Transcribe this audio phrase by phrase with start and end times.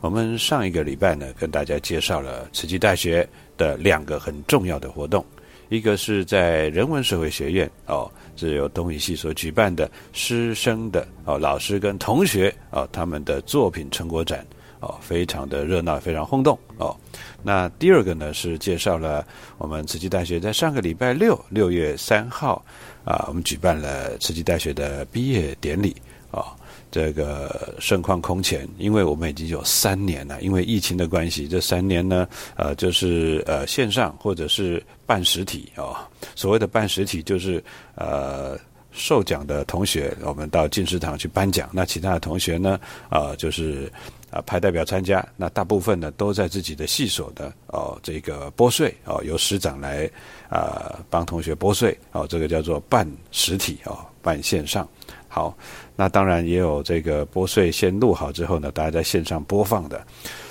[0.00, 5.24] 我们上一个礼拜呢，跟大家介绍了慈济大学的两个很重要的活动，
[5.68, 14.46] 一个是在人文社会学院哦，是由东语系所举办的师生的哦老师跟同学哦他们的作品成果展
[14.80, 16.94] 哦，非常的热闹，非常轰动哦。
[17.42, 22.62] 那第二个呢是介绍了我们慈济大学在上个礼拜六六月三号
[23.04, 25.96] 啊，我们举办了慈济大学的毕业典礼
[26.30, 26.54] 啊。
[26.96, 32.26] 这个盛况空前，因为我们已经有三年了，因为疫情的关系，这三年呢，
[32.56, 35.94] 呃，就是呃线上或者是办实体哦。
[36.34, 37.62] 所谓的办实体，就是
[37.96, 38.58] 呃
[38.92, 42.80] 受奖的同学，我们到进士堂去颁奖；那其他的同学呢，
[43.10, 43.92] 啊，就是
[44.30, 45.22] 啊派代表参加。
[45.36, 50.10] 那大部分呢都在自己的系所的哦这个拨税哦，由师长来
[50.48, 54.88] 啊帮同学拨税哦，这个叫做办实体哦，办线上。
[55.28, 55.54] 好，
[55.96, 60.06] 那当然也有这个播税先录好之后呢，大家在线上播放的，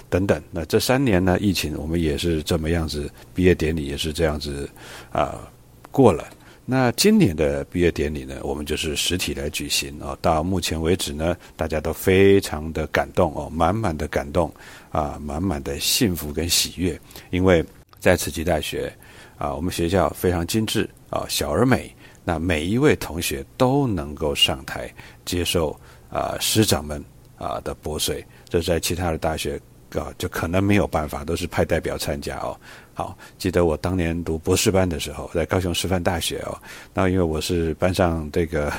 [0.10, 0.42] 等等。
[0.52, 4.68] 那这三年呢，疫情我们也是这么样子，毕业典礼也是这样子
[5.12, 5.48] 啊
[5.92, 6.28] 过了。
[6.66, 10.18] 那今年的毕业典礼呢，我们就是实体来举行哦。
[10.20, 14.52] 到目前为止呢，大家都非常的感动哦，满满的感动
[14.90, 17.64] 啊，满满的幸福跟喜悦，因为
[18.00, 18.92] 在慈济大学
[19.38, 21.96] 啊，我们学校非常精致啊，小而美。
[22.26, 24.94] 那每一位同学都能够上台
[25.24, 27.02] 接受啊师长们
[27.38, 29.62] 啊的拨税，这在其他的大学
[29.94, 32.58] 啊就可能没有办法，都是派代表参加哦。
[32.96, 36.58] 好，记得我当年读博士班的时候，在高雄师范大学哦，
[36.94, 38.74] 那因为我是班上这个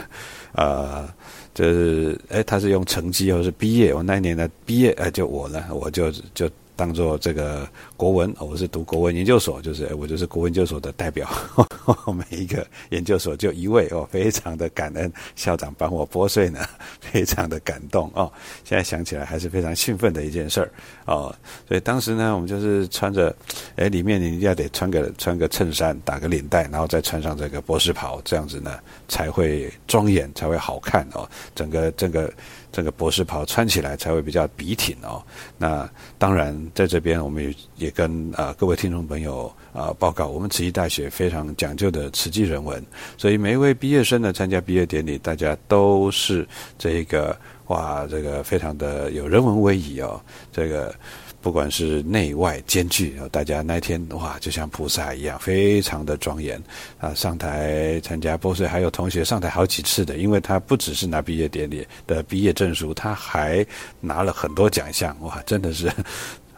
[0.53, 1.09] 呃，
[1.55, 6.51] 就是哎他是用成绩或是毕业，我那一年的毕业哎就我呢，我就就。
[6.77, 7.67] 当做这个
[7.97, 11.29] 国文，我是读国文研究所，就是我就是国文研究所的代表。
[12.31, 16.61] 每一个研究所就一位哦，非常的感恩校长帮我拨穗呢，
[17.01, 18.31] 非常的感动哦。
[18.63, 20.71] 现在想起来还是非常兴奋的一件事儿
[21.07, 21.35] 哦。
[21.67, 23.35] 所以当时呢，我们就是穿着，
[23.77, 28.79] 哎，里面你一定要得穿个穿个衬衫，打个领带，然后再穿上这个博士袍，这样子呢
[29.09, 31.29] 才会庄严，才会好看哦。
[31.55, 32.31] 整个整个。
[32.73, 35.23] 整个博士袍穿起来才会比较笔挺哦。
[35.57, 37.55] 那当然，在这边我们也
[37.87, 42.85] 也跟啊各位听众朋友啊报告，我们慈济大学非常讲究的慈济人文，
[43.17, 46.47] 所以每一位毕业生呢参加毕业典礼，大家都是
[46.77, 47.35] 这个
[47.69, 50.21] 哇，这个非常的有人文威仪哦，
[50.53, 50.95] 这个。
[51.43, 56.61] 不管是内外兼具，大家那天哇，就像菩萨一样，非常的庄严
[56.99, 57.15] 啊！
[57.15, 63.65] 上台参加博士，还有同学上台好几次的，因为他不只是拿毕业典礼的毕业证书，他还
[64.01, 65.41] 拿了很多奖项哇！
[65.47, 65.89] 真的是，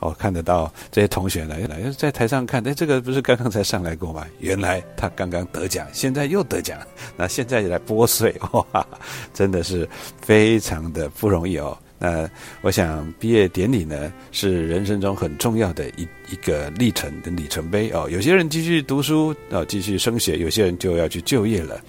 [0.00, 4.26] 哦看得到这些同学呢，来在台上看，哎，这个不是刚刚才上来过吗？
[4.40, 6.78] 原来他刚刚得奖，现在又得奖，
[7.16, 8.86] 那现在也来拨税 哇，
[9.34, 9.88] 真的是
[10.20, 11.76] 非常的不容易哦。
[12.00, 12.30] 那
[12.60, 18.08] 我想毕业典礼呢，是人生中很重要的一一个历程的里程碑哦。
[18.08, 21.80] 有些人继续读书哦，继续升学；有些人就要去就业了。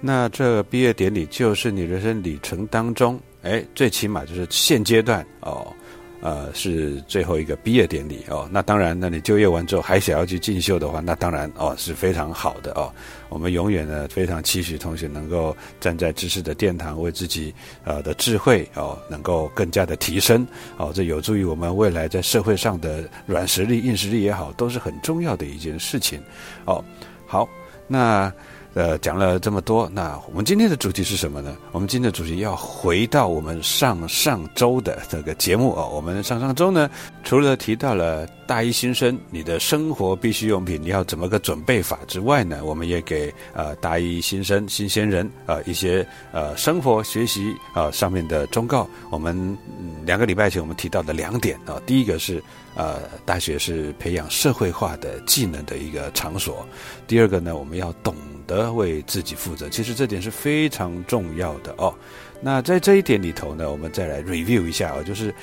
[0.00, 5.70] 那这毕业典礼就是你人生里程当中，哎，最起码就是现阶段哦，
[6.20, 8.48] 呃，是最后一个毕业典礼哦。
[8.52, 12.92] 那当然，那你就业完之后还想要去进修的话，那当然哦是非常好的哦。
[13.28, 20.46] 我们永远呢非常期许同学能够站在知识的殿堂，为自己呃的智慧哦能够更加的提升
[20.76, 26.20] 哦，这有助于我们未来在社会上的软实力、硬实力也好，都是很重要的一件事情
[26.64, 26.84] 哦。
[27.26, 27.48] 好，
[27.86, 28.32] 那。
[28.74, 31.56] 呃，讲了这么多，那我们今天的主题是什么呢？
[31.72, 35.84] 我们今天的主题要回到我们上上周的这个节目啊。
[35.84, 36.88] 我们上上周呢，
[37.24, 48.88] 除了提到了大一新生你的生活必需用品你要怎么个准备法之外呢，我们也给呃大一新生新鲜人呃一些呃生活学习啊上面的忠告。
[49.08, 49.56] 我们
[50.04, 52.42] 两个礼拜前我们提到的两点啊，第一个是。
[52.76, 56.64] 呃，大学是培养社会化的技能的一个场所。
[57.04, 58.14] 第二个呢，我们要懂
[58.46, 61.92] 得为自己负责，其实这点是非常重要的哦。
[62.40, 65.34] 那在这一点里头呢，我们再来 review 一下啊，就是，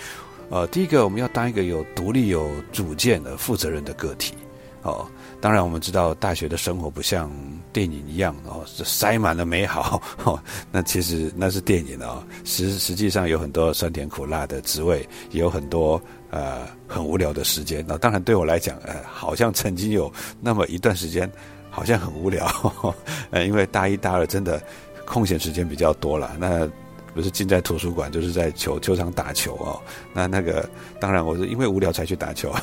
[0.50, 4.34] 呃，第一个我们要当一个有独立、有主见的负责任的个体
[4.82, 5.06] 哦。
[5.40, 7.32] 当然，我们知道大学的生活不像
[7.72, 10.02] 电影一样哦，塞满了美好。
[10.72, 16.02] 那其实那是电影哦，实实际上有很多酸甜苦辣的滋味，也有很多。
[16.30, 17.86] 呃，很无聊的时间。
[17.88, 20.12] 那当然对我来讲，呃，好像曾经有
[20.42, 21.32] 那么一段时间，
[21.70, 22.46] 好像很无聊。
[23.32, 24.62] 呃，因为大一、大二真的
[25.06, 26.36] 空闲时间比较多了。
[26.38, 26.70] 那
[27.18, 29.81] 不是进在图书馆，就是在球球场打球哦。
[30.14, 30.69] 那那个
[31.00, 32.54] 当然，我是因为无聊才去打球。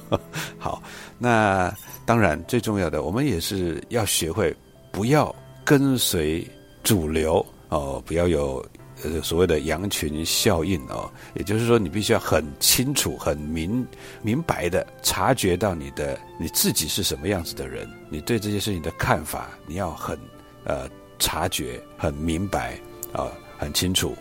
[0.58, 0.82] 好，
[1.18, 1.74] 那
[2.04, 4.54] 当然最重要的，我们也是要学会
[4.92, 5.34] 不要
[5.64, 6.46] 跟随
[6.82, 8.64] 主流哦，不要有。
[9.02, 13.86] 呃，所谓的羊群效应哦，也就是说，你必须要很清楚、很明
[14.22, 20.18] 明白的察觉到你的你自己是什么样子的人，你对这些事情的看法，你要很
[20.62, 22.78] 呃察觉、很明白
[23.12, 24.16] 啊，很清楚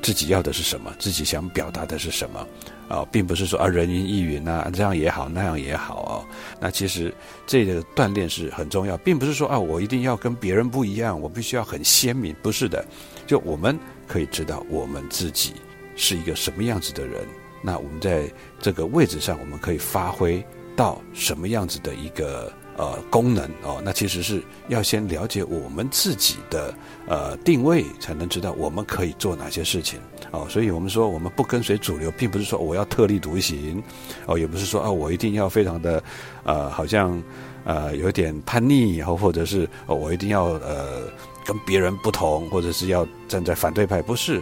[0.00, 2.46] 自己要的是什么，自己想表达的是什么
[2.88, 6.12] 啊，并不是说啊人云亦云啊，这样也好，那样也好哦。
[6.60, 7.14] 那其实
[7.46, 12.84] 这个锻炼是很重要，并不是说啊我一定要跟别人不一样，我必须要很鲜明，不是的，
[13.26, 13.78] 就我们。
[14.08, 15.54] 可以知道我们自己
[15.96, 17.26] 是一个什么样子的人，
[17.62, 18.30] 那我们在
[18.60, 20.44] 这个位置上，我们可以发挥
[20.76, 23.80] 到什么样子的一个呃功能哦？
[23.84, 26.74] 那其实是要先了解我们自己的
[27.06, 29.98] 呃定位，才能知道我们可以做哪些事情
[30.30, 30.46] 哦。
[30.48, 33.82] 所以我们说，我们不跟随主流，并不是说我要特立独行
[34.26, 36.02] 哦，也不是说啊我一定要非常的
[36.44, 37.22] 呃好像
[37.64, 41.02] 呃有点叛逆，然后或者是我一定要呃。
[41.44, 44.40] 跟别人不同，或者是要站在反对派，不是，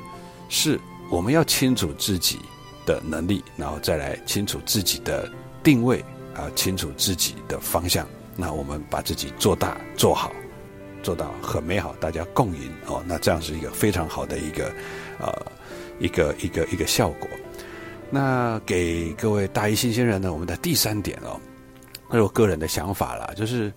[0.50, 0.79] 是
[1.11, 2.38] 我们要清楚自己
[2.85, 5.26] 的能力，然后再来清楚自己的
[5.62, 6.05] 定位
[6.35, 8.06] 啊，清楚自己的方向。
[8.40, 10.32] 那我们把自己做大做好，
[11.02, 13.04] 做到很美好，大家共赢哦。
[13.06, 14.72] 那这样是一个非常好的一个
[15.20, 15.31] 呃
[15.98, 17.28] 一个一个一个效果。
[18.08, 21.38] 那给各位大一新鲜人呢，我们的第三点哦，
[22.08, 23.70] 那是我个人的想法啦，就是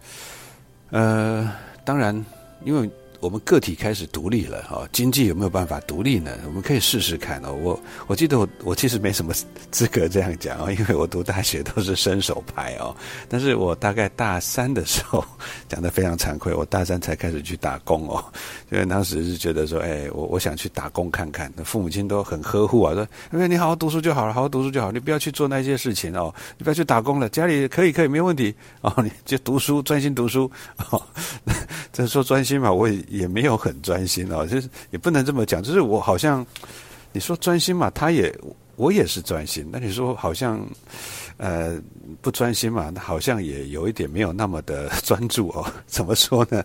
[0.92, 1.52] 呃，
[1.84, 2.26] 当然
[2.64, 2.90] 因为。
[3.24, 6.38] 我们个体开始独立了，哈，经济有没有办法独立呢？
[6.46, 7.54] 我们可以试试看哦。
[7.54, 9.34] 我我记得我我其实没什么
[9.72, 12.94] 资格这样讲哦， 因为我读大学都是伸手牌哦。
[13.30, 15.24] 但是我大概大三的时候
[15.70, 18.22] 讲的非常惭愧，我大三才开始去打工哦，
[18.70, 21.50] 因为当时是觉得说，哎，我我想去打工看看。
[21.56, 30.52] 那父母亲都很呵护啊，说，因为你好好读书就好了，好好读书就好，你不要去做那些事情哦，你不要去打工了，家里可以可以没问题哦，你就读书专心读书
[30.90, 31.02] 哦。
[31.94, 36.46] 这说专心嘛，我也也没有很专心哦， 就是也不能这么讲，就是我好像
[37.12, 38.36] 你说专心嘛，他也
[38.76, 40.60] 我也是专心，那你说好像
[41.38, 41.80] 呃
[42.22, 45.72] 不专心嘛，那好像也有一点没有那么的专注哦。
[45.86, 46.64] 怎么说呢？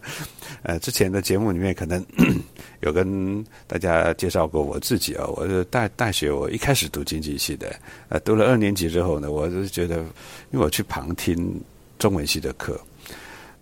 [0.62, 2.02] 呃，之前的节目里面可能
[2.80, 7.78] 有跟大家介绍过我自己啊，我是大大学我一开始读经济系的，
[8.08, 9.98] 呃，读了二年级之后呢，我是觉得
[10.50, 11.60] 因为我去旁听
[11.98, 12.80] 中文系的课。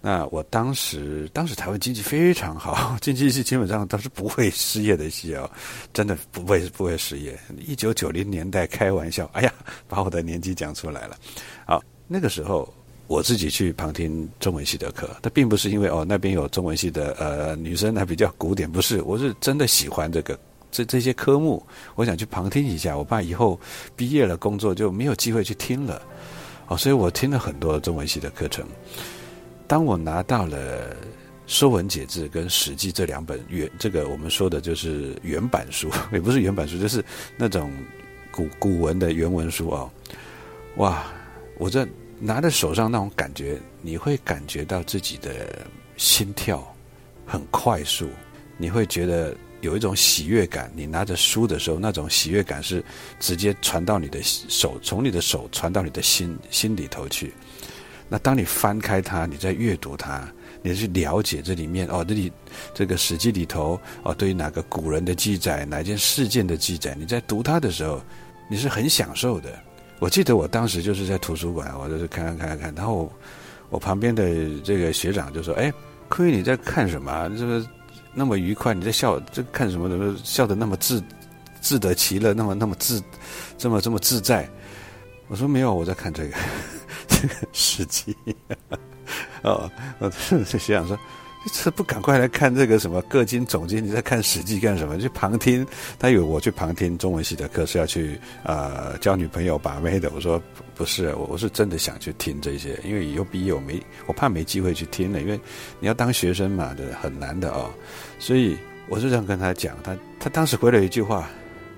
[0.08, 5.50] 那我当时，当时台湾经济非常好， 经济系基本上都是不会失业的系哦，
[5.92, 7.36] 真的不会不会失业。
[7.66, 9.52] 一九九零年代开玩笑，哎呀，
[9.88, 11.16] 把我的年纪讲出来了。
[11.66, 12.72] 好，那个时候
[13.08, 20.38] 我自己去旁听中文系的课，但并不是因为哦那边有中文系的呃女生还比较古典，不是，我是真的喜欢这个
[20.70, 21.60] 这这些科目，
[21.96, 23.58] 我想去旁听一下，我怕以后
[23.96, 26.00] 毕业了工作就没有机会去听了，
[26.68, 28.64] 哦，所以我听了很多中文系的课程。
[29.66, 30.94] 当我拿到了
[31.46, 37.04] 《说文解字》跟《史记》这两本原，这个我们说的就是原版书，也不是原版书，就是
[37.36, 37.72] 那种
[38.30, 39.90] 古古文的原文书啊！
[40.76, 41.04] 哇，
[41.58, 41.86] 我这
[42.20, 46.66] 拿在手上那种感觉，你会感觉到自己的心跳
[47.24, 48.08] 很快速，
[48.56, 50.70] 你会觉得有一种喜悦感。
[50.76, 52.84] 你拿着书的时候，那种喜悦感是
[53.18, 57.32] 直接传到你的手，从你的手传到你的心心里头去。
[58.08, 60.26] 那当你翻开它，你在阅读它，
[60.62, 62.32] 你去了解这里面哦，这里
[62.72, 68.00] 这个史记里头哦，对于哪个古人的记载，哪件事件的记载，你在读它的时候，
[68.48, 69.50] 你是很享受的。
[69.98, 73.10] 我记得我当时就是在图书馆，我就是看看看看看，然后
[73.70, 74.24] 我旁边的
[74.62, 75.72] 这个学长就说：“哎，
[76.08, 77.28] 坤宇你在看什么？
[77.38, 77.66] 这个
[78.14, 79.88] 那么愉快，你在笑，这看什么？
[79.88, 81.02] 怎么笑得那么自
[81.60, 83.02] 自得其乐，那么那么自
[83.56, 84.48] 这么这么自在？”
[85.28, 86.36] 我说：“没有，我在看这个
[87.76, 88.16] 这个史记。”
[89.42, 90.98] 哦，我就想说。
[91.52, 93.84] 这不赶快来看这个什么各经总经？
[93.84, 94.98] 你在看《史记》干什么？
[94.98, 95.64] 去旁听？
[95.96, 100.10] 他以为我去旁听中文系的课是要去呃交女朋友把妹的。
[100.12, 100.42] 我说
[100.74, 105.38] 不是，我我是真的想去听这些，因为以后毕业我没我怕没机会去听了，因为
[105.78, 107.70] 你要当学生嘛，对，很难的哦。
[108.18, 111.30] 所以我就这样跟他讲，他他当时回了一句话，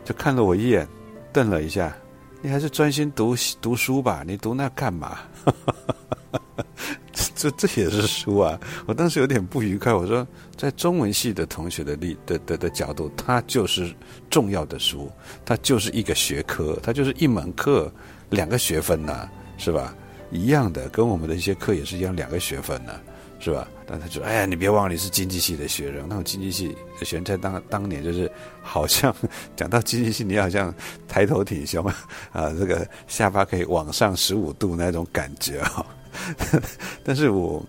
[0.02, 0.88] 就看了我一眼，
[1.30, 1.94] 瞪了一下
[2.40, 5.18] ：“你还是专心读读书吧，你读那干嘛？”
[7.34, 8.58] 这这也是书啊！
[8.84, 10.26] 我当时有点不愉快，我说，
[10.56, 13.94] 在中文系的同学的立的的的角度，它就是
[14.28, 15.08] 重要的书，
[15.44, 17.92] 它就是一个学科，它就是一门课，
[18.30, 19.94] 两个学分呐，是吧？
[20.32, 22.92] 一样的，跟我们的一些课也是一样，两个学分呢，
[23.40, 23.68] 是吧？
[23.86, 26.68] 但他就哎呀，你别忘了你是经济系的学生，那种经济系
[26.98, 28.30] 的学生当当年就是
[28.60, 29.14] 好像
[29.56, 30.74] 讲到经济系，你好像
[31.06, 31.84] 抬头挺胸
[32.32, 35.86] 啊，这个下巴可以往上十五度那种感觉啊。
[37.04, 37.64] 但是我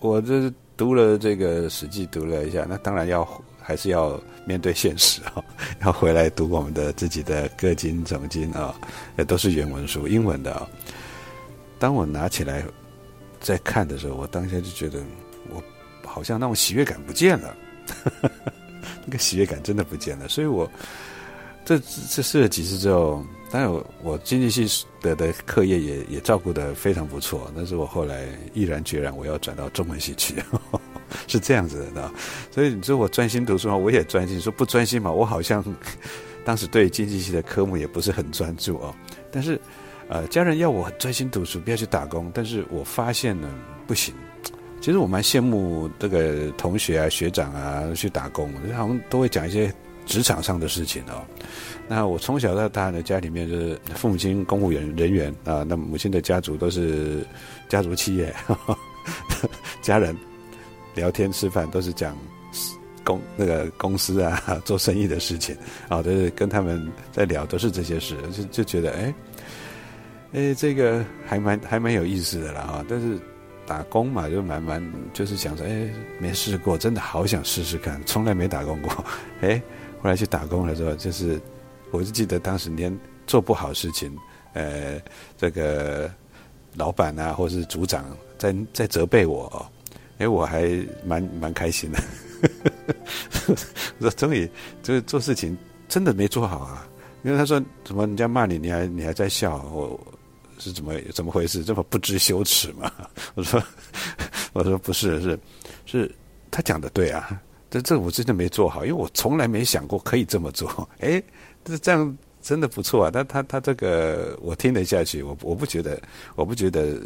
[0.00, 3.26] 我这读了这个《史记》，读了一下，那当然要
[3.60, 5.42] 还是要面对现实啊，
[5.82, 8.74] 要回来读我们的自己的各经总经啊，
[9.16, 10.68] 也都是原文书，英文的啊。
[11.78, 12.62] 当我拿起来
[13.44, 15.00] 在看的时候，我当下就觉得
[15.50, 15.62] 我
[16.04, 17.56] 好像那种喜悦感不见了，
[19.04, 20.68] 那个喜悦感真的不见了，所以我
[21.64, 21.78] 这
[22.10, 23.24] 这试了几次之后。
[23.50, 23.70] 当然，
[24.02, 30.42] 我经济系的的课业也也照顾的非常不错，但是我后来毅然决然我要转到中文系去，
[31.28, 32.10] 是这样子的。
[32.50, 35.64] 所以你说我专心读书嘛，我也专心；说不专心嘛，我好像
[36.44, 38.92] 当时对经济系的科目也不是很专注哦。
[39.30, 39.60] 但是，
[40.08, 42.30] 呃，家人要我专心读书，不要去打工。
[42.34, 43.48] 但是我发现呢，
[43.86, 44.14] 不行。
[44.80, 49.72] 其实我蛮羡慕这个同学啊、学长啊去打工，好像都会讲一些
[50.04, 51.24] 职场上的事情哦。
[51.88, 57.26] 那我从小到大呢，家里面就是父母亲公务员人员啊，那母亲的家族都是
[57.66, 58.34] 家族企业，
[59.80, 60.14] 家人
[60.94, 62.14] 聊天吃饭都是讲
[63.02, 65.56] 公那个公司啊做生意的事情
[65.88, 69.14] 啊，都是跟他们在聊，都是这些事，就就觉得哎
[70.34, 72.84] 哎这个还蛮还蛮有意思的啦啊。
[72.88, 73.18] 但是
[73.66, 74.82] 打工嘛，就蛮蛮
[75.14, 75.88] 就是想说哎
[76.18, 79.04] 没试过，真的好想试试看，从来没打工过，
[79.40, 79.62] 哎
[80.02, 81.40] 后来去打工了之后就是。
[81.90, 82.92] 我就记得当时连
[83.24, 84.12] 做不好事情，
[84.52, 85.00] 呃，
[85.38, 86.10] 这个
[86.74, 88.04] 老板啊，或者是组长
[88.36, 89.64] 在在责备我，哦
[90.18, 90.68] 哎，我还
[91.06, 92.02] 蛮蛮开心的。
[93.46, 93.54] 我
[94.02, 94.50] 说终于
[94.82, 96.84] 就是做事情真的没做好啊，
[97.22, 100.00] 因为他说怎么人家骂你，你还你还在笑，我
[100.58, 101.62] 是怎么怎么回事？
[101.64, 102.90] 这么不知羞耻吗？
[103.34, 103.62] 我说
[104.52, 105.38] 我说不是，是
[105.86, 106.14] 是
[106.50, 111.22] 他讲的对啊，这这我真的没做好，因为我从来没想过可以这么做， 哎。
[111.66, 113.10] 这这样真的不错啊！
[113.10, 115.98] 但他他这个我听得下去，我我不觉得
[116.34, 117.00] 我不觉得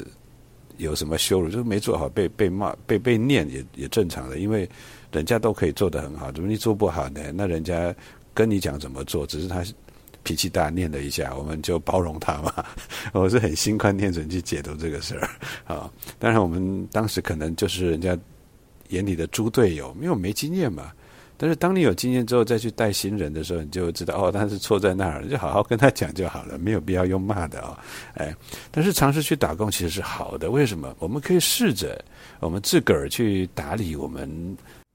[0.78, 4.69] 有什么羞辱，就是没做好被被骂被被念也也正常的，因为
[5.12, 7.21] 人家都可以做得很好，怎么你做不好呢？
[7.33, 7.95] 那人家
[8.35, 9.64] 跟你讲怎么做，只是他
[10.28, 12.52] 脾气大念了一下，我们就包容他嘛。
[13.14, 15.26] 我是很心宽念准去解读这个事儿
[15.64, 15.90] 啊。
[16.18, 18.14] 当然我们当时可能就是人家
[18.90, 20.92] 眼里的猪队友，因为我没经验嘛。
[21.38, 27.75] 但是当你有经验之后再去带新人的时候，你就知道哦，他是错在那儿，就好好跟他讲就好了，没有必要用骂的哦，
[28.16, 28.37] 哎，
[28.70, 30.94] 但是尝试去打工其实是好的，为什么？
[30.99, 32.04] 我们可以试着
[32.40, 34.28] 我们自个儿去打理我们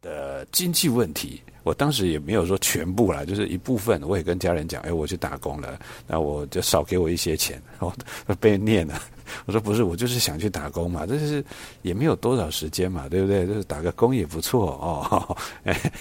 [0.04, 1.42] 的经济问题。
[1.64, 7.94] 我当时也没有说全部啦，就是一部分，我也跟家人讲，哎，我去打工了，那我就少给我一些钱， 然后
[8.38, 9.02] 被念了。
[9.48, 11.42] 我说不是，我就是想去打工嘛，这是
[11.82, 13.48] 也没有多少时间嘛，对不对？
[13.48, 15.38] 就是打个工也不错哦。
[15.64, 15.92] 哎，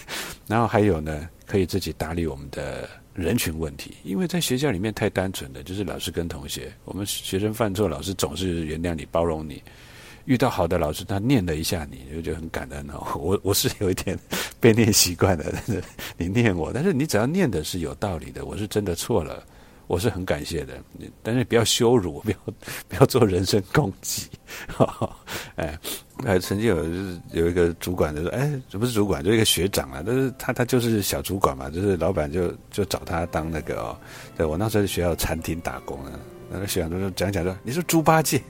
[0.48, 9.62] 然后还有呢，可以自己打理我们的人群问题，因为在学校里面太单纯了，就是老师跟同学，我们学生犯错，老师总是原谅你、包容你。
[10.24, 13.02] 遇到好的老师，他念了一下你，就觉得很感恩哦。
[13.18, 14.18] 我我是有一点
[14.60, 15.82] 被念习惯的，但 是
[16.16, 19.42] 你念我，但是你只要念的是有道理的，我是真的错了。
[19.88, 20.80] 我是很感谢的，
[21.22, 22.36] 但是不要羞辱，不要
[22.88, 24.26] 不要做人身攻击，
[25.56, 25.78] 哎，
[26.40, 26.86] 曾经有
[27.32, 33.98] 有一个主管就说，哎，不是主管，就一个学长啊，但是他他就是小主管嘛，就是老板就就找他当那个哦，
[34.34, 36.12] 对我那时候在学校餐厅打工啊，
[36.50, 38.40] 那个学长就说讲讲说，你是猪八戒。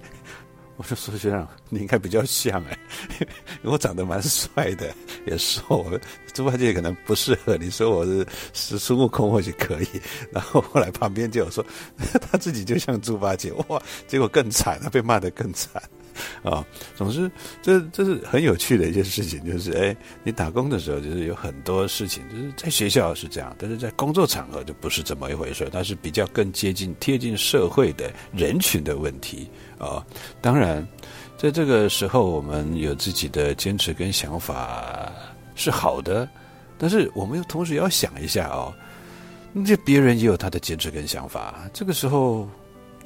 [0.83, 2.77] 我就说学长， 你应该比较像哎，
[3.21, 3.27] 因
[3.63, 4.93] 为我长得蛮帅的，
[5.27, 5.87] 也瘦。
[6.35, 9.87] 猪八戒可能不适合，你说我是是孙悟空或许可以。
[10.33, 11.65] 然后后来旁边就有说，
[12.31, 15.81] 他自己就像猪八戒，哇，结果更惨了，被骂得更惨
[16.43, 16.65] 啊。
[16.97, 17.31] 总之，
[17.63, 29.49] 这这是很有趣的一件事情，就是哎，你打工的时候就是有很多事情，就是在学校是这样，但是在工作场合就不是这么一回事，它是比较更接近贴近社会的人群的问题。
[29.79, 30.05] 啊，
[30.41, 30.87] 当然，
[31.37, 35.11] 在这个时候，我们有自己的坚持跟想法
[35.57, 36.29] 是好的，
[36.79, 38.73] 但是我们又同时要想一下哦，
[39.67, 42.49] 这别人也有他的坚持跟想法，这个时候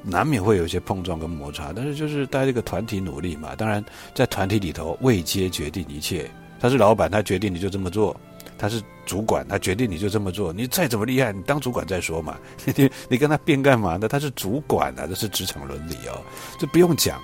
[0.09, 3.53] 难免会有一些碰撞跟摩擦，但是就是大家一个团体努力嘛。
[3.55, 3.83] 当然，
[4.15, 8.15] 在团体里头，未接决定一切，他是老板，他决定你就这么做。
[8.59, 10.51] 他是主管，他决定你就这么做。
[10.51, 12.37] 你再怎么厉害，你当主管再说嘛。
[12.65, 14.07] 你 你跟他辩干嘛呢？
[14.07, 16.19] 他是主管啊，这是职场伦理哦，
[16.57, 17.21] 这不用讲。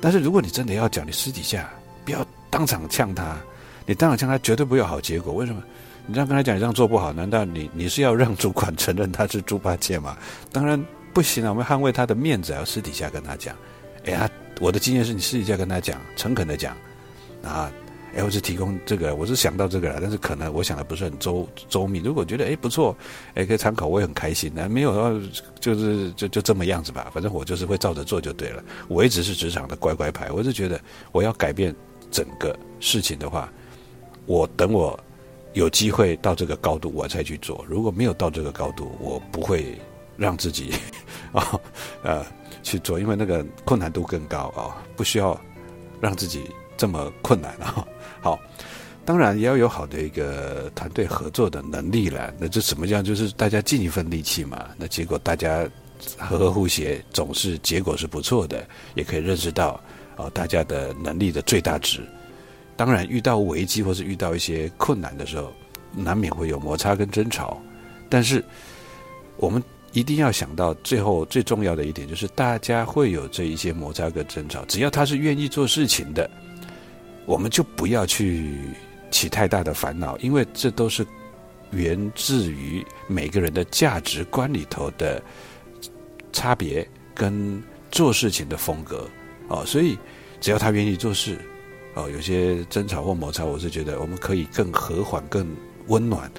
[0.00, 1.70] 但是如果你真的要讲，你私底下
[2.04, 3.36] 不要当场呛他。
[3.86, 5.32] 你当场呛他，绝对不会有好结果。
[5.32, 5.62] 为什么？
[6.06, 10.18] 你这样跟他讲，你这样做不好，难道你你是要让主管承认他是猪八戒吗？
[10.52, 10.82] 当然
[11.18, 13.52] 不行啊，我们捍卫他的面子，要私底下跟他讲。
[14.04, 16.76] 哎呀，我的经验是你私底下跟他讲，诚恳的讲
[17.42, 17.72] 啊。
[18.14, 21.98] 哎，我是提供这个，我是想到这个了，但是可能我想的不是很周周密。
[21.98, 22.96] 如果觉得哎不错，
[23.34, 24.52] 哎可以参考，我也很开心。
[24.54, 27.10] 那没有的话，就是就就这么样子吧。
[27.12, 28.62] 反正我就是会照着做就对了。
[28.86, 30.30] 我一直是职场的乖乖牌。
[30.30, 31.74] 我是觉得我要改变
[32.12, 33.52] 整个事情的话，
[34.24, 34.96] 我等我
[35.52, 37.64] 有机会到这个高度，我才去做。
[37.68, 39.76] 如果没有到这个高度，我不会
[40.18, 40.74] 让自己
[41.32, 41.58] 啊
[42.02, 42.26] 呃
[42.62, 45.40] 去做，因为那个困难度更高啊，不需要
[46.00, 47.86] 让自己这么困难啊。
[48.20, 48.38] 好，
[49.04, 52.34] 当然也要有好的一个团队合作的能力了。
[52.38, 53.02] 那这什么样？
[53.02, 54.66] 就是大家尽一份力气嘛。
[54.76, 55.66] 那结果大家
[56.18, 58.66] 和和互协，总是结果是不错的。
[58.94, 59.80] 也可以认识到
[60.16, 62.06] 啊，大家的能力的最大值。
[62.76, 65.52] 当然，遇到危机或是遇到一些困难的时候，
[65.92, 67.60] 难免会有摩擦跟争吵。
[68.10, 68.44] 但是
[69.36, 76.28] 我们一定要想到，最后最重要的一点就是，大家会有这一些摩擦跟争吵，只要他是愿意做事情的。
[77.24, 78.54] 我们就不要去
[79.10, 81.06] 起太大的烦恼，因为这都是
[81.72, 85.22] 源自于每个人的价值观里头的
[86.32, 89.06] 差别跟做事情的风格
[89.48, 89.98] 哦，所以
[90.40, 91.38] 只要他愿意做事
[91.94, 95.46] 哦，有些争吵或摩擦，我是觉得我们可以更和缓、更
[95.88, 96.30] 温暖。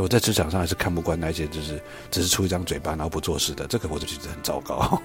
[0.00, 1.78] 我在职场上还是看不惯那些，就是
[2.10, 5.02] 只是出一张嘴巴然后不做事的，这个我就觉得很糟糕，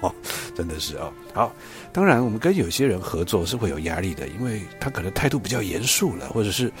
[0.54, 1.12] 真的是哦。
[1.34, 1.52] 好，
[1.92, 6.72] 当然我们跟有些人合作是会有压力的，因为他可能态度比较严肃了，或者是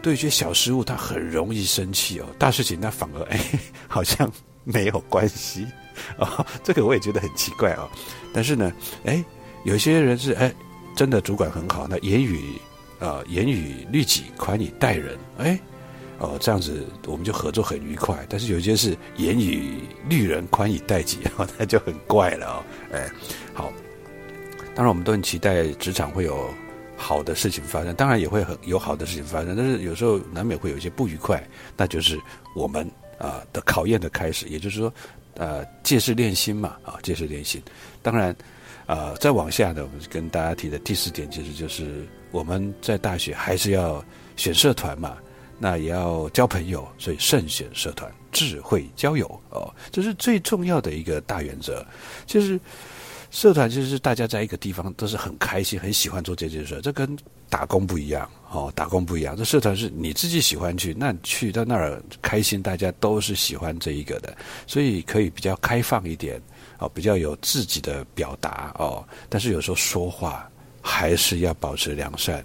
[0.00, 3.40] 对一些小失误他很容易生气哦，大事情他反而 哎
[3.88, 4.30] 好像
[4.62, 5.66] 没有关系
[6.18, 7.90] 哦，这个我也觉得很奇怪哦。
[8.32, 8.72] 但是呢，
[9.04, 9.24] 哎，
[9.64, 10.54] 有些人是哎
[10.94, 12.60] 真的主管很好，那言语
[13.00, 15.58] 啊严于律己，宽以待人，哎。
[16.18, 18.24] 哦，这样子我们就合作很愉快。
[18.28, 22.64] 但是有些是严以律人，宽以待己， 哦，那就很怪了哦。
[22.92, 23.10] 哎，
[23.52, 23.72] 好，
[24.74, 26.48] 当然我们都很期待职场会有
[26.96, 29.56] 好的事情发生，当然也会很有好的事情发生。
[29.56, 31.42] 但是有时候难免会有一些不愉快，
[31.76, 32.16] 那就是
[32.54, 34.46] 我们啊的考验的开始。
[34.46, 34.92] 也就是说，
[35.34, 37.60] 呃，借势练心嘛，啊，借势练心。
[38.00, 38.34] 当然，
[38.86, 44.04] 啊，再往下呢，我们跟大家提的第四点，其实就是我们在大学还是要
[44.36, 45.16] 选社团嘛。
[45.62, 51.86] 那也要交朋友，所以慎选社团，智慧交友哦，这是最重要的一个大原则。
[52.26, 52.58] 就是
[53.30, 57.16] 社团，就是大家在一个地方都是很开心、很喜欢做这件事，这跟
[57.48, 58.72] 打工不一样哦。
[58.74, 66.42] 打工不一样，这社团是你自己喜欢去，那去到那儿开心，大家都是喜欢这一个的，所以可以比较开放一点
[66.78, 69.06] 哦，比较有自己的表达哦。
[69.28, 72.44] 但是有时候说话还是要保持良善，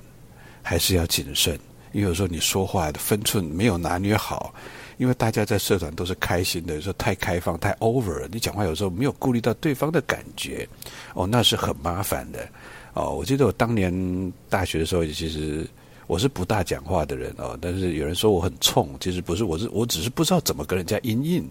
[0.62, 1.60] 还是要谨慎。
[2.01, 4.53] 有时候你说话的分寸没有拿捏好，
[4.97, 10.67] 因为大家在社团都是开心的，有时候太开放太 over，你讲话有时候没有顾虑到对方的感觉，
[11.13, 12.47] 哦，那是很麻烦的。
[12.93, 15.67] 哦，我记得我当年大学的时候，其实
[16.07, 21.43] 我是不大讲话的人哦，但是有人说我很冲，其实不是，我是我只是不知道怎么跟人家应应，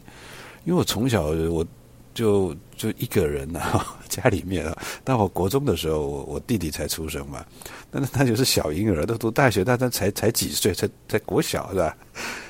[0.64, 1.66] 因为我从小我。
[2.16, 4.76] 就就一个人呐， 家里面啊。
[5.04, 7.44] 但我国中的时候，我我弟弟才出生嘛，
[7.90, 11.94] 那那他就是小婴儿，都读大学，但他才才几岁，才才国小是吧？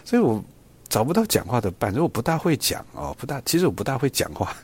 [0.05, 0.43] 所以我
[0.89, 4.57] 找不到讲话的伴，我不大会讲哦，不大，其实我不大会讲话，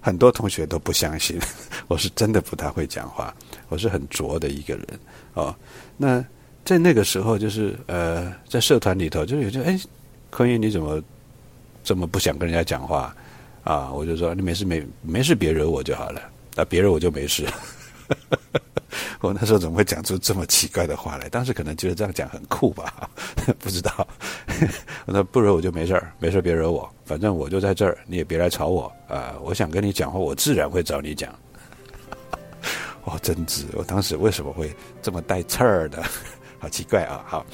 [0.00, 1.40] 很多同学都不相信，
[1.88, 3.34] 我是真的不太会讲话，
[3.70, 4.86] 我是很拙的一个人
[5.32, 5.56] 哦。
[5.96, 6.22] 那
[6.62, 9.80] 在那个时候，就是呃，在社团里头，就是有些哎，
[10.30, 11.02] 坤玉你怎么
[11.82, 13.14] 这么不想跟人家讲话
[13.64, 13.90] 啊？
[13.92, 16.22] 我就说你没事没没事，别惹我就好了，
[16.54, 17.46] 那别惹我就没事。
[19.20, 21.28] 我那时候怎么会讲出这么奇怪的话来？
[21.28, 23.08] 当时可能觉得这样讲很酷吧，
[23.58, 24.06] 不知道。
[25.06, 29.34] 我说不惹我就没事儿，没事别惹我，反正我就在这儿，你也别来吵我啊！
[29.40, 31.32] 我想跟你讲话，我自然会找你讲。
[33.04, 33.64] 哦，真挚！
[33.72, 36.02] 我当时为什么会这么带刺儿的？
[36.58, 37.24] 好奇怪啊！
[37.26, 37.46] 好，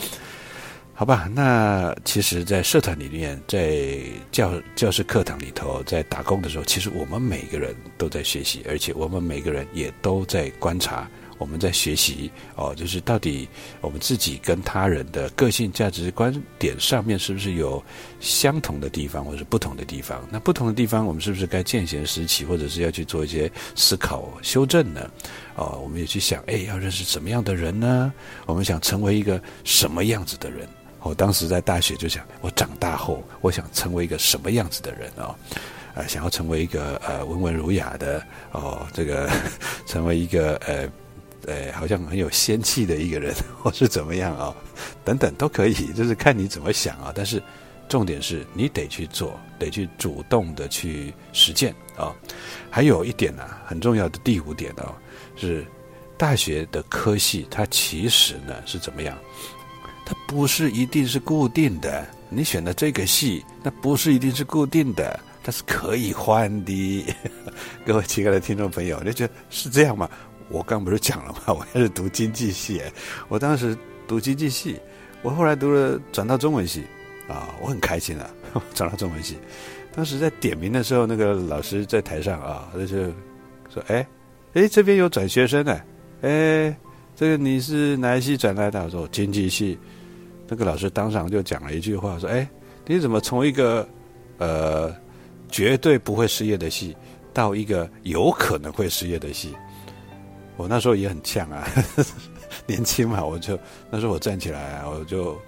[0.98, 1.30] 好吧。
[1.32, 3.87] 那其实，在社团里面，在
[4.32, 11.08] 教教室课堂里头，在打工的时候，其实我们每个人都在学习，而且我们每个人也都在观察。
[11.38, 13.48] 我们在学习哦，就是到底
[13.80, 17.80] 我们自己跟他人的个性、价值观点上面是不是有
[18.18, 20.26] 相同的地方，或者是不同的地方？
[20.32, 25.08] 那不同的地方，我们是不是该见贤思齐，或者是要去做一些思考、修正呢？
[25.54, 28.12] 哦，我们也去想，哎，要认识什么样的人呢？
[28.44, 30.68] 我们想成为一个什么样子的人？
[31.02, 35.34] 我当时在大学就想，我长大后我想成为一个什么样子的人啊？
[35.94, 39.30] 呃，想要成为一个呃温文儒雅的哦，这个
[39.87, 40.88] 成为一个呃。
[41.46, 43.32] 呃，好像很有仙气的一个人，
[43.62, 44.54] 或是怎么样啊？
[45.02, 47.11] 等等都可以，就是看你怎么想啊。
[47.14, 47.42] 但是
[47.88, 52.14] 重点是你得去做，得去主动的去实践啊。
[52.68, 54.92] 还有一点呢，很重要的第五点哦，
[55.37, 55.64] 是
[56.18, 59.16] 大学的科系，它其实呢是怎么样？
[60.08, 62.06] 它不是一定是固定的。
[62.30, 67.06] 你选的这个系，那不是一定是固定的，它是可以换的。
[67.84, 70.08] 各位亲爱的听众朋友，你觉得是这样吗？
[70.48, 71.40] 我刚不是讲了吗？
[71.52, 72.80] 我还是读经济系，
[73.28, 74.80] 我当时读经济系，
[75.20, 76.84] 我后来读了转到中文系，
[77.28, 78.30] 啊，我很开心啊，
[78.74, 79.36] 转到中文系。
[79.94, 84.06] 当时在点名的时候，那个老师在台上啊，他就说：“哎，
[84.54, 85.80] 哎，这边有转学生呢，
[86.22, 86.74] 哎，
[87.14, 89.78] 这个你是哪一系转来的？”我说：“经济系。”
[90.48, 92.48] 那个老师当场就讲了一句话，说：“哎，
[92.87, 93.87] 你怎么从一个
[94.38, 94.94] 呃
[95.50, 96.96] 绝对不会失业的系，
[97.34, 99.54] 到一个有可能会失业的系？”
[100.56, 101.68] 我那时候也很呛啊，
[102.66, 103.56] 年轻嘛，我就
[103.90, 105.40] 那时候我站起来，我就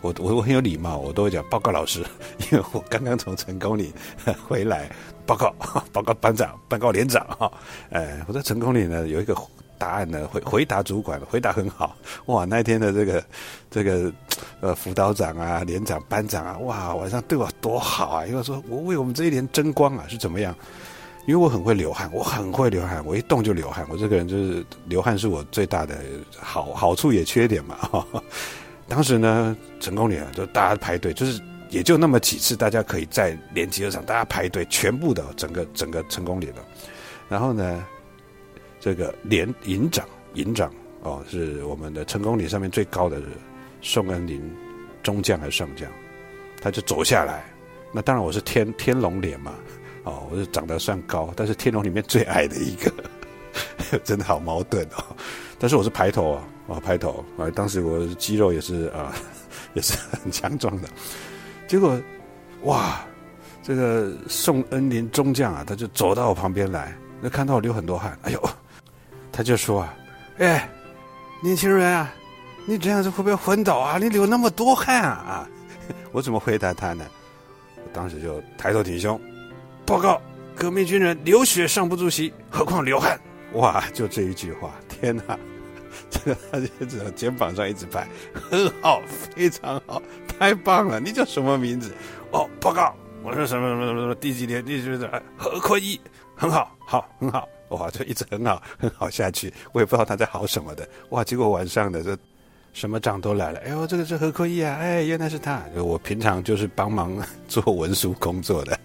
[0.00, 2.04] 我我我很有礼貌，我都会讲报告老师，
[2.50, 3.92] 因为我刚刚从成功里
[4.48, 4.90] 回来，
[5.26, 5.54] 报告
[5.92, 7.52] 报告班长，报告连长哈，
[7.90, 9.36] 哎，我在成功里呢有一个
[9.78, 13.24] 答案呢回回答主管，回答很好，哇，那天的这个
[13.70, 14.12] 这个
[14.60, 20.54] 呃辅导长啊、连长、班长啊，哇，晚上对我多好啊，因为说我为我们这一年争光啊，是怎么样？
[21.26, 23.86] 因为我很会流汗，我很会流汗，我一动就流汗。
[23.90, 25.94] 我这个人就是流汗是我最大的
[26.38, 27.76] 好好处也缺点嘛。
[28.88, 31.38] 当时呢，成功里就大家排队，就是
[31.68, 36.64] 也就那么几次，大家可以在连集合场，大家排队，全部的整个整个成功里了。
[37.28, 37.84] 然后呢，
[38.80, 43.20] 这个连营长营长哦，是我们的成功率上面最高的
[43.80, 44.42] 宋恩林
[45.02, 45.90] 中将还是上将，
[46.60, 47.44] 他就走下来。
[47.92, 49.54] 那当然我是天天龙脸嘛。
[50.04, 52.90] 哦，我是长得算高，但是天龙里面最矮的一个，
[54.04, 55.04] 真的好矛盾哦。
[55.58, 59.12] 但是我是排头啊，啊排头啊，当时我肌肉也是啊，
[59.74, 60.88] 也是很强壮的。
[61.66, 62.00] 结果，
[62.62, 63.04] 哇，
[63.62, 68.50] 这个宋恩林中将啊，他就走到我旁边来，那看到我流很多汗，哎呦，
[69.38, 69.94] 他就说啊，
[70.38, 70.68] 哎，
[71.40, 72.12] 年轻人啊，
[72.66, 73.96] 你这样子会不会昏倒啊？
[73.96, 75.48] 你流那么多汗啊？
[76.10, 77.06] 我怎么回答他呢？
[77.76, 79.20] 我当时就抬头挺胸。
[79.86, 80.20] 报告，
[80.56, 83.16] 革命军人流血上不足惜，何况流汗？
[83.52, 85.38] 哇，就这一句话，天哪！
[86.10, 90.02] 这个他就肩膀上一直拍，很好，非常好，
[90.36, 90.98] 太棒了！
[90.98, 91.94] 你叫什么名字？
[92.32, 94.64] 哦，报告，我说什么什么什么什么第几天？
[94.64, 95.08] 第几年？
[95.36, 96.00] 何坤义，
[96.34, 97.48] 很好，好，很好。
[97.70, 99.52] 哇， 就一直很好， 很好下去。
[99.72, 100.88] 我也不知道他在好什么的。
[101.10, 102.16] 哇，结果晚上的这。
[102.74, 105.64] 什么账都来了，哎呦，这个是何坤义啊，哎，原来是他。
[105.74, 107.16] 我平常就是帮忙
[107.48, 108.78] 做文书工作的，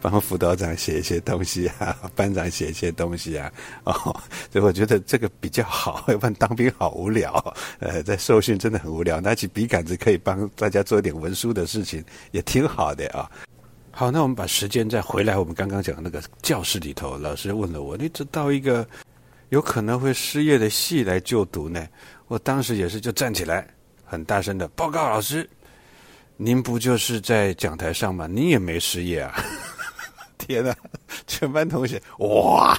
[0.00, 3.50] 帮辅导长写一些东西啊，班长写一些东西啊，
[3.84, 3.94] 哦，
[4.52, 7.32] 所以我觉得这个比较好，要不然当兵好无聊，
[7.80, 13.28] 呃，在受训真的很无聊，拿起笔杆子可以帮大家做一点文书的事情，也挺好的啊。
[13.98, 18.86] 好，那我们把时间再回来，我们刚刚讲的那个教室里头，老师问了我，你知道一个
[19.48, 21.84] 有可能会失业的系来就读呢？
[22.28, 23.66] 我当时也是就站起来，
[24.04, 25.50] 很大声的报告老师
[26.38, 28.28] ：“您不就是在讲台上吗？
[28.28, 29.34] 您也没失业啊！”
[30.38, 30.72] 天哪，
[31.26, 32.78] 全班同学哇！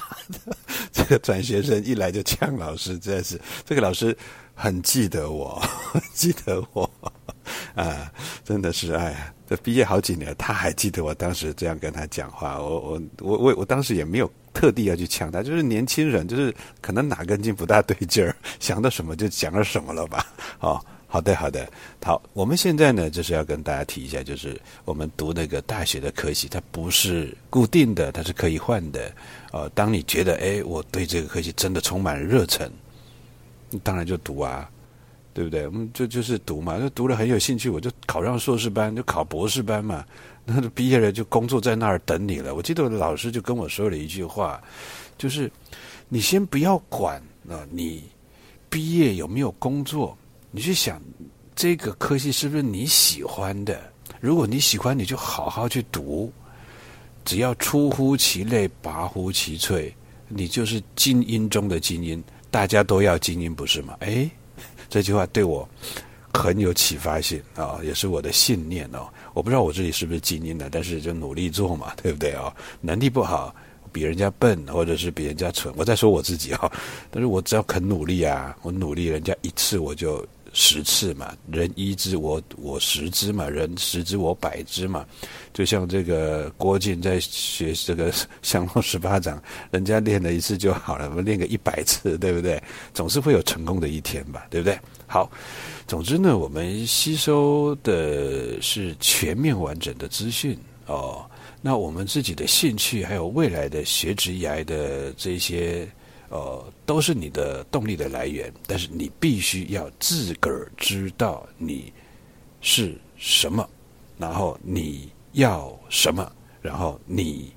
[0.90, 4.16] 这个转学生一来就呛老师，真是这个老师
[4.54, 5.62] 很记得我，
[6.16, 6.90] 记得我。
[7.88, 8.12] 啊，
[8.44, 12.60] 真的是哎呀，这毕业好几年，他还记得我当时这样跟他讲话。
[12.60, 20.26] 我我我我我当时也没有特地要去呛他，就是年轻人，就是可能哪根筋不大对劲儿，想到什么就讲了什么了吧？
[20.60, 20.80] 哦。
[21.12, 21.68] 好的，好的，
[22.04, 22.22] 好。
[22.34, 29.12] 我们现在呢，就是要跟大家提一下，就是我们读那个大学的科系，它不是固定的，它是可以换的。
[29.50, 32.70] 呃，当你觉得，哎，我对这个科系真的充满热忱，
[33.82, 34.70] 当然就读啊，
[35.32, 35.66] 对不对？
[35.66, 40.04] 我们就就是读嘛，就读了很有兴趣，我就考上硕士班，就考博士班嘛。
[40.44, 42.54] 那毕业了就工作在那儿等你了。
[42.54, 44.60] 我记得我的老师就跟我说了一句话，
[45.16, 45.50] 就是
[46.08, 48.02] 你先不要管啊，你
[48.68, 50.16] 毕业有没有工作。
[50.50, 51.00] 你去想，
[51.54, 53.80] 这个科系是不是你喜欢的？
[54.18, 56.32] 如果你喜欢，你就好好去读。
[57.24, 59.92] 只要出乎其类，拔乎其萃，
[60.26, 62.20] 你就是精英中的精英。
[62.50, 63.96] 大家都要精英，不是吗？
[64.00, 64.28] 哎，
[64.88, 65.68] 这句话对我
[66.32, 69.08] 很有启发性啊，也是我的信念哦。
[69.34, 72.54] 我不知道我自己是不是精英的，但是就努力做嘛， 对不对啊？
[72.80, 73.54] 能力不好，
[73.92, 76.72] 比人家笨，或者是比人家蠢，我在说我自己啊。
[77.10, 80.26] 但是我只要肯努力啊，我努力，人家一次我就。
[80.52, 85.06] 十次嘛，人一之我我十之嘛，人十之我百之嘛，
[85.54, 92.60] 就像这个郭靖在学这个 降龙十八掌，人家练了一次就好了，我们练个一百次，对不对？
[92.92, 94.78] 总是会有成功的一天吧，对不对？
[95.06, 95.30] 好，
[95.86, 101.24] 总之呢，我们吸收的是全面完整的资讯哦，
[101.62, 105.88] 那我们自己的兴趣还有未来的学职涯的这些。
[106.30, 111.92] 呃，都是你的动力的来源，但是你必须要自个儿知道你
[112.60, 113.68] 是什么，
[114.16, 116.30] 然后你要什么，
[116.62, 117.52] 然后你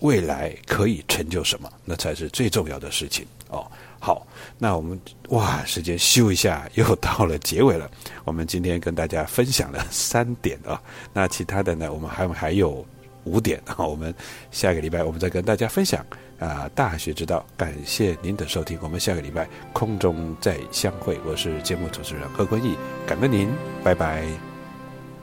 [0.00, 3.66] 未来可以成就什么，那才是最重要的事情哦。
[3.98, 4.26] 好，
[4.58, 7.90] 那我们哇，时间咻一下又到了结尾了。
[8.24, 10.80] 我们今天跟大家分享了三点啊，
[11.12, 12.82] 那其他的呢，我们还还有
[13.24, 14.14] 五点啊，我们
[14.50, 16.04] 下个礼拜我们再跟大家分享。
[16.40, 16.68] 啊！
[16.74, 21.20] 大学之道，感谢您的收听，我们下个礼拜空中再相会。
[21.24, 22.76] 我是节目主持人何坤义，
[23.06, 23.50] 感恩您，
[23.84, 24.24] 拜拜。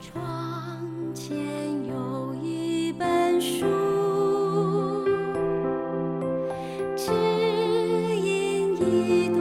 [0.00, 1.36] 窗前
[1.86, 3.66] 有一本书，
[6.96, 9.37] 只因一。